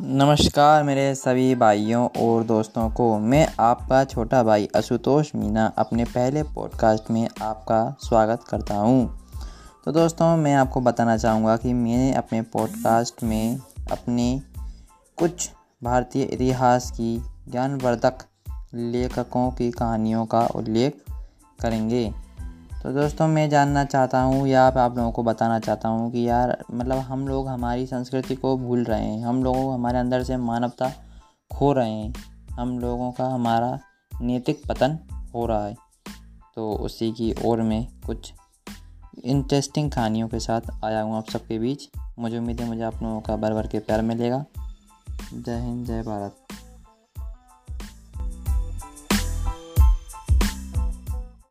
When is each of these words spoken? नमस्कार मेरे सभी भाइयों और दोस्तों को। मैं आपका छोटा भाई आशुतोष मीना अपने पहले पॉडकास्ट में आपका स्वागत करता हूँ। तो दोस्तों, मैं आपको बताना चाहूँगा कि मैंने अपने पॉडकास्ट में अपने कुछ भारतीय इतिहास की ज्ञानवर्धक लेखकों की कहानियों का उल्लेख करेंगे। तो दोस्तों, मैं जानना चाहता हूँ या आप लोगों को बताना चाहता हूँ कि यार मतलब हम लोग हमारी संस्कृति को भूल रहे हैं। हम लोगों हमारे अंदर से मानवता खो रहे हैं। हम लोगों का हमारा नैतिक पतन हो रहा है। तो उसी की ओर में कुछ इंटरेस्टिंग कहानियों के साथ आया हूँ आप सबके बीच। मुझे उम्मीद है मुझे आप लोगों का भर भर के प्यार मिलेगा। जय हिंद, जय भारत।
नमस्कार 0.00 0.82
मेरे 0.82 1.14
सभी 1.14 1.54
भाइयों 1.54 2.08
और 2.08 2.44
दोस्तों 2.44 2.90
को। 2.90 3.18
मैं 3.18 3.48
आपका 3.60 4.04
छोटा 4.04 4.42
भाई 4.42 4.68
आशुतोष 4.76 5.34
मीना 5.34 5.72
अपने 5.78 6.04
पहले 6.04 6.42
पॉडकास्ट 6.42 7.10
में 7.10 7.28
आपका 7.42 7.96
स्वागत 8.00 8.44
करता 8.48 8.74
हूँ। 8.74 9.20
तो 9.84 9.92
दोस्तों, 9.92 10.36
मैं 10.36 10.54
आपको 10.54 10.80
बताना 10.80 11.16
चाहूँगा 11.16 11.56
कि 11.56 11.72
मैंने 11.72 12.14
अपने 12.14 12.42
पॉडकास्ट 12.42 13.22
में 13.22 13.60
अपने 13.92 14.42
कुछ 15.16 15.50
भारतीय 15.84 16.22
इतिहास 16.22 16.90
की 16.90 17.22
ज्ञानवर्धक 17.48 18.18
लेखकों 18.74 19.50
की 19.50 19.70
कहानियों 19.70 20.26
का 20.26 20.40
उल्लेख 20.40 21.02
करेंगे। 21.60 22.14
तो 22.82 22.92
दोस्तों, 22.92 23.28
मैं 23.28 23.50
जानना 23.50 23.84
चाहता 23.84 24.20
हूँ 24.20 24.48
या 24.48 24.66
आप 24.66 24.98
लोगों 24.98 25.12
को 25.12 25.22
बताना 25.22 25.58
चाहता 25.58 25.88
हूँ 25.88 26.12
कि 26.12 26.28
यार 26.28 26.64
मतलब 26.74 26.98
हम 26.98 27.28
लोग 27.28 27.48
हमारी 27.48 27.86
संस्कृति 27.86 28.34
को 28.34 28.56
भूल 28.58 28.84
रहे 28.84 29.04
हैं। 29.04 29.24
हम 29.24 29.44
लोगों 29.44 29.74
हमारे 29.74 29.98
अंदर 29.98 30.22
से 30.22 30.36
मानवता 30.36 30.92
खो 31.52 31.72
रहे 31.72 31.90
हैं। 31.90 32.14
हम 32.50 32.78
लोगों 32.78 33.12
का 33.12 33.26
हमारा 33.26 33.78
नैतिक 34.22 34.62
पतन 34.68 34.98
हो 35.34 35.46
रहा 35.46 35.66
है। 35.66 35.76
तो 36.56 36.72
उसी 36.72 37.12
की 37.12 37.34
ओर 37.44 37.62
में 37.62 37.86
कुछ 38.06 38.32
इंटरेस्टिंग 39.24 39.90
कहानियों 39.90 40.28
के 40.28 40.38
साथ 40.38 40.60
आया 40.84 41.02
हूँ 41.02 41.16
आप 41.16 41.30
सबके 41.30 41.58
बीच। 41.58 41.88
मुझे 42.18 42.38
उम्मीद 42.38 42.60
है 42.60 42.68
मुझे 42.68 42.82
आप 42.82 43.02
लोगों 43.02 43.20
का 43.20 43.36
भर 43.36 43.54
भर 43.54 43.66
के 43.66 43.78
प्यार 43.78 44.02
मिलेगा। 44.02 44.44
जय 45.34 45.58
हिंद, 45.58 45.86
जय 45.86 46.02
भारत। 46.02 46.47